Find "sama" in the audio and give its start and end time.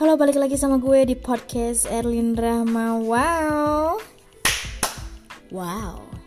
0.56-0.80